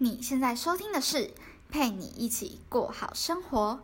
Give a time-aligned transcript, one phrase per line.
[0.00, 1.32] 你现在收听的是
[1.68, 3.80] 陪你一起过好生活。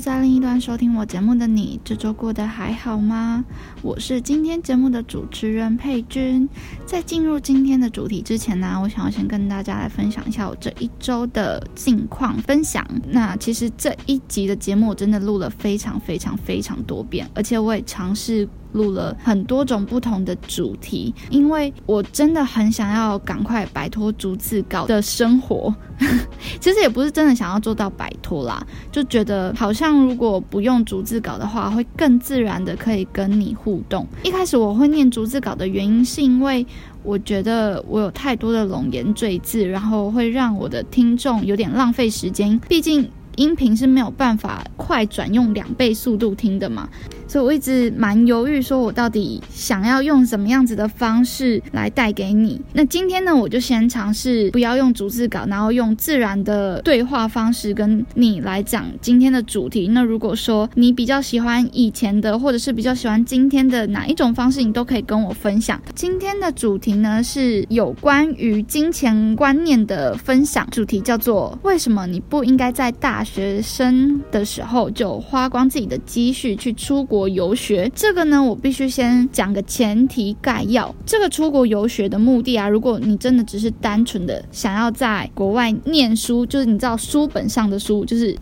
[0.00, 3.44] 在另一端收听我节目的你，这周过得还好吗？
[3.82, 6.48] 我是今天节目的主持人佩君。
[6.86, 12.82] 在进入今天的主题之前呢，我想要先跟大家来分享一下我这一周的近况分享。
[13.08, 18.48] 那其实这一集的节目我真的录了非常非常非常多遍，而且我也尝试。
[18.72, 25.74] 录了很多种不同的主题，因为我真的很想要赶快摆脱逐字稿的生活。
[26.60, 34.06] 其实也不是真的想要做到摆脱啦，就觉得好像如果不用逐字稿的话，会更自然的可以跟你互动。
[34.22, 36.66] 一开始我会念逐字稿的原因，是因为
[37.02, 42.58] 我觉得我有太多的冗言赘字，然后会让我的听众有点浪费时间。
[42.66, 46.88] 毕竟音频是没有办法快转用两倍速度听的嘛。
[47.30, 52.60] 所以我一直蛮犹豫，说我到底想要用什么样子的方式来带给你。
[52.72, 59.86] 那今天呢，我就先尝试不要用逐字稿，然后用自然的对话方式跟你来讲今天的主题。
[59.86, 65.80] 那如果说你比较喜欢以前的，或者是比较喜欢今天的哪一种方式，你都可以跟我分享。
[65.94, 77.19] 今天的主题呢是有关于金钱观念的分享，主题叫做为什么你不应该在大学生的时候就花光自己的积蓄去出国。
[77.28, 80.94] 游学这个呢，我必须先讲个前提概要。
[81.04, 88.36] 这个出国游学的目的啊，如果你真的只是单纯的想要在国外念书，就是你知道书本上的书，就是。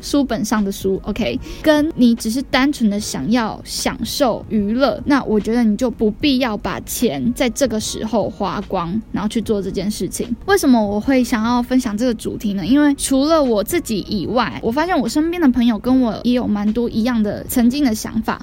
[0.00, 10.34] 书本上的书，OK，跟你只是单纯的想要享受娱乐，那我觉得你就不必要把钱在这个时候花光，然后去做这件事情。
[10.46, 12.66] 为什么我会想要分享这个主题呢？
[12.66, 18.40] 因为除了我自己以外，我发现我身边的朋友跟我也有蛮多一样的曾经的想法。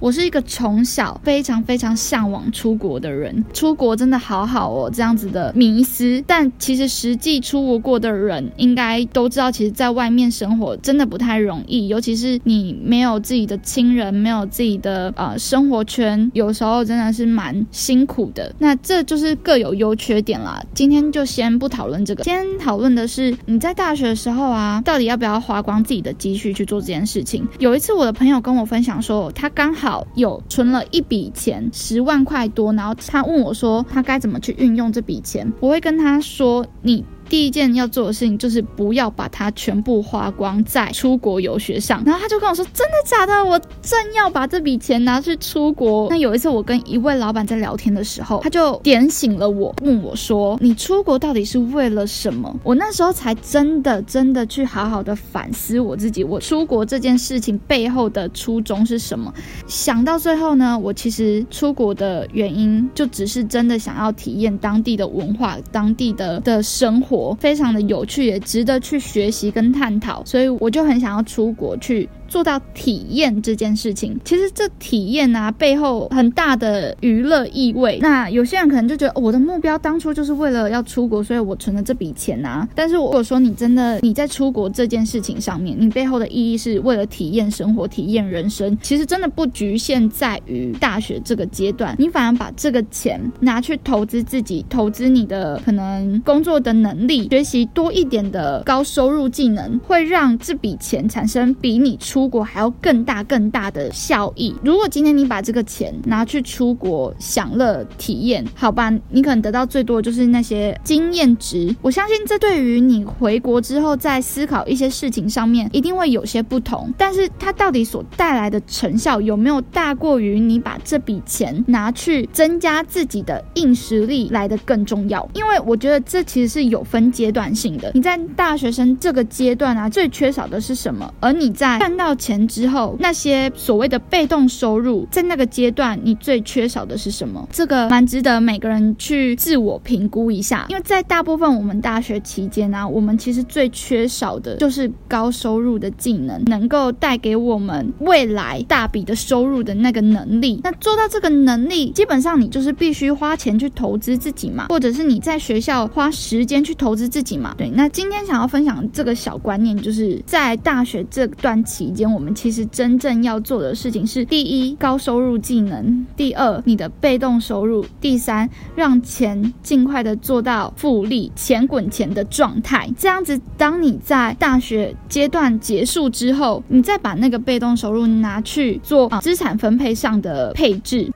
[0.00, 6.24] 我是一个从小非常非常向往出国的人，出国真的好好哦，这样子的迷思。
[6.26, 18.54] 但其实实际出国过的人应该都知道，其实在外面生活真的不太容易，尤其是你没有自己的亲人，没有自己的呃生活圈，有时候真的是蛮辛苦的。
[18.58, 20.62] 那这就是各有优缺点啦。
[20.72, 27.46] 今天就先不讨论这个，先讨论的是你在大学的时候啊，到底要不要花光自己的积蓄去做这件事情？
[27.58, 29.89] 有一次我的朋友跟我分享说，他刚好。
[30.14, 35.50] 有存了一笔钱，十万块多，然后他问我说，他该怎么去运用这笔钱？
[35.60, 37.04] 我会跟他说，你。
[37.30, 42.02] 第一件要做的事情就是不要把它全部花光在出国游学上。
[42.04, 43.44] 然后他就跟我说：“真的假的？
[43.44, 59.32] 我正要把这笔钱拿去出国。”那有一次我跟一位老板在聊天的时候，他就点醒了我，问我说：“你出国到底是为了什么？”我那时候才真的真的去好好的反思我自己，我出国这件事情背后的初衷是什么？
[59.68, 67.19] 想到最后呢，我其实出国的原因就只是真的想要体验当地的文化、当地的的生活。
[67.40, 72.08] 非常的有趣，也值得去学习跟探讨，所以我就很想要出国去。
[72.30, 77.98] 做到体验这件事情，其实这体验啊背后很大的娱乐意味。
[78.00, 82.66] 那有些人可能就觉得我的目标当初就是为了要出国，所以我存了这笔钱啊。
[82.74, 104.54] 但是如果说你真的你在出国这件事情上面，你背后的意义是为了体验生活、体验人生，其实真的不局限在于大学这个阶段，你反而把这个钱拿去投资自己，投资你的可能工作的能力，学习多一点的高收入技能，会让这笔钱产生比你出出国还要更大更大的效益。
[104.62, 111.74] 如果今天你把这个钱拿去出国享乐体验，好吧，你可能得到最多的就是那些经验值。
[111.80, 116.92] 我相信这对于你回国之后在思考一些事情上面一定会有些不同。
[116.98, 125.26] 但是它到底所带来的成效有没有大过于你把这笔钱拿去增加自己的硬实力来的更重要？
[125.32, 127.90] 因为我觉得这其实是有分阶段性的。
[127.94, 131.10] 你在大学生这个阶段啊，最缺少的是什么？
[131.18, 137.48] 而你在看到钱之后，那些所谓的被动收入，在那个阶段，你最缺少的是什么？
[137.52, 140.66] 这个蛮值得每个人去自我评估一下。
[140.68, 150.60] 因为在大部分我们大学期间呢，我们其实最缺少的就是高收入的技能，能够带给我们未来大笔的收入的那个能力。
[150.64, 157.54] 那做到这个能力，基本上你就是必须花钱去投资自己嘛，或者是你在学校花时间去投资自己嘛。
[157.56, 161.99] 对，那今天想要分享这个小观念，就是在大学这段期间。
[162.06, 165.84] 我们其实真正要做的事情是：第一，高收入技能；
[166.16, 172.88] 第二，你的被动收入；第三，让钱尽快的做到复利、钱滚钱的状态。
[172.96, 181.10] 这样子，当你在大学阶段结束之后，你再把那个被动收入拿去做资产分配上的配置。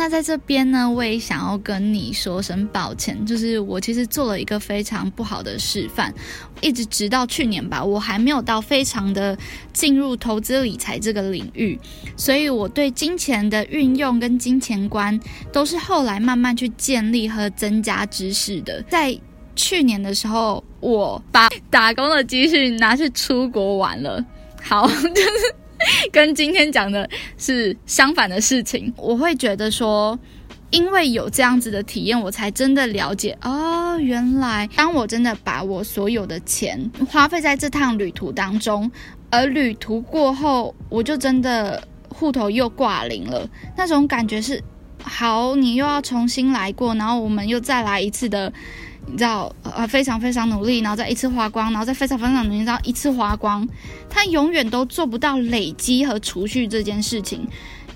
[0.00, 6.10] 那在这边呢，我也想要跟你说声抱歉，就是我其实做了一个非常不好的示范，
[6.62, 9.36] 一直直到去年吧，我还没有到非常的
[9.74, 11.78] 进入投资理财这个领域，
[12.16, 15.20] 所以我对金钱的运用跟金钱观
[15.52, 18.82] 都是后来慢慢去建立和增加知识的。
[18.88, 19.14] 在
[19.54, 24.24] 去年的时候，我把打工的积蓄拿去出国玩了，
[24.62, 25.59] 好， 就是。
[26.12, 30.18] 跟今天讲的是相反的事情，我会觉得说，
[30.70, 38.90] 因为有这样子的体验，我才真的了解哦，原来当我真的把我所有的钱花费在这趟旅途当中，
[39.30, 44.62] 而旅途过后，我就真的户头又挂零了，那种感觉是，
[45.02, 48.52] 好，你又要重新来过，然后我们又再来一次的。
[49.10, 53.66] 你知道，呃，非常非常努力，然后再一次花光，然后再非常非常努力，然后一次花光，
[54.08, 57.46] 他永远都做不到累积和储蓄这件事情，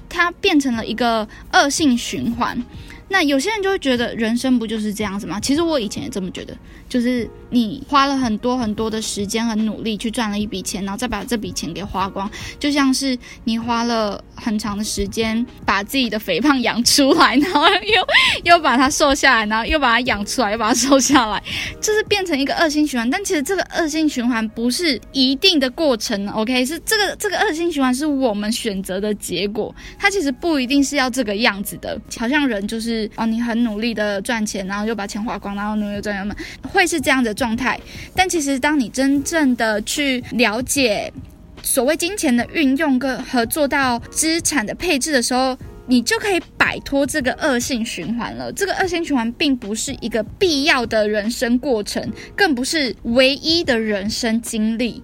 [0.09, 2.63] 它变成了一个恶性循环。
[3.09, 5.39] 那有些人就会觉得，人生不就是这样子吗？
[5.41, 6.57] 其实我以前也这么觉得，
[6.89, 7.29] 就是。
[7.51, 12.29] 你花了很多很多的时间和努力去赚了一笔钱，然后再把这笔钱给花光，
[12.59, 21.41] 就像是你花了很长的时间把自己的肥胖养出来，然后又又把它瘦下来，然后又把它养出来，又把它瘦下来，
[21.81, 23.09] 就是变成一个恶性循环。
[23.09, 26.67] 但其实这个恶性循环不是一定的过程，OK？
[26.67, 31.97] 是这个这个恶性循环是我们选择的结果，它其实不一定是要这个样子的。
[32.19, 36.35] 好像人就是是哦，你很努力的赚钱，然后又把钱花光，然后努力赚钱嘛，
[36.73, 37.35] 会是这样的。
[37.35, 37.81] 状态，
[38.15, 41.13] 但其实当你真正的去了解
[41.65, 45.59] 所谓金钱的运用跟和做到资产的配置的时候，
[45.89, 48.53] 你就可以摆脱这个恶性循环了。
[48.53, 55.03] 这个恶性循环并不是一个必要的人生过程，更不是唯一的人生经历，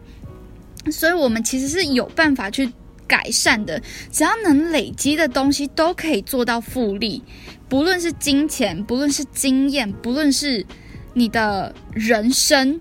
[0.93, 2.71] 所以我们其实是有办法去
[3.11, 3.83] 改善的。
[4.13, 7.23] 只要能累积的东西，都可以做到复利，
[7.69, 10.65] 不论是金钱，不论是经验，不论是。
[11.13, 12.81] 你的人生，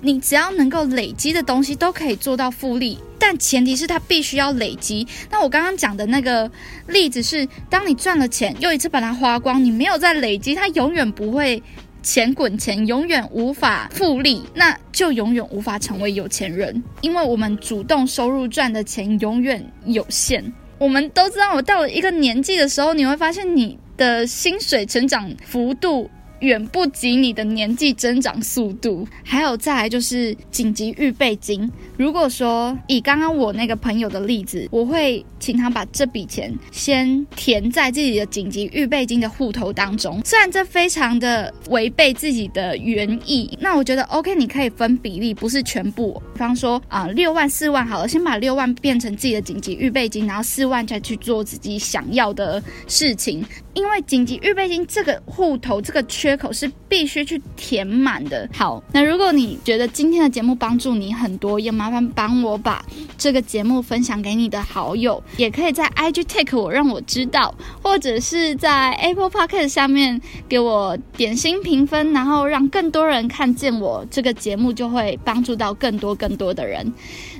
[0.00, 5.06] 你只要能够累积的东西都可以做到复利，但前提是它必须要累积。
[5.30, 6.50] 那我刚刚讲的那个
[6.86, 11.62] 例子是，当你赚了钱，又一次把它花光，你没有再累积，它永远不会
[12.08, 16.82] 钱滚钱，永远无法复利，那就永远无法成为有钱人。
[17.02, 20.42] 因为我们主动收入赚的钱永远有限。
[20.78, 26.10] 我们都知道，我到了一个年纪的时候，你会发现你的薪水成长幅度。
[26.40, 31.70] 远不及你的年纪增长速度，还有再来就是紧急预备金。
[31.96, 40.20] 如果说以刚刚我那个朋友的例子，我会请他把这笔钱先填在自己的紧急预备金的户头当中。
[40.24, 46.22] 虽然这非常的违背自己的原意，那我觉得 OK，你可以分比例，不是全部。
[46.38, 53.44] 比方说啊，六万四万好了，先把六万变成自己的紧急预备金，然后四万再去做自己想要的事情。
[53.74, 58.48] 因为紧急预备金这个户头这个缺口是必须去填满的。
[58.52, 62.84] 好，那如果你觉得今天的节目帮助你很多，也麻烦帮我把
[63.16, 76.92] 这个节目分享给你的好友，也可以在 IG take 我让我知道，或者是在 Apple Podcast 下面给我点心评分，然后让更多人看见我这个节目，就会帮助到更多更更多的人。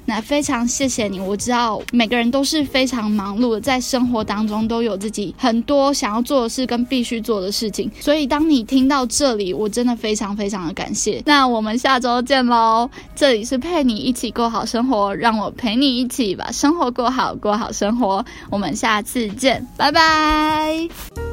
[0.07, 11.23] 那非常谢谢你，我知道每个人都是非常忙碌的，在生活当中都有自己很多想要做的事跟必须做的事情，所以当你听到这里，我真的非常非常的感谢。
[11.27, 12.89] 那我们下周见喽！
[13.15, 18.25] 这里是陪你一起过好生活，让我陪你一起把生活过好，过好生活。
[18.49, 21.28] 我们下次见，拜拜。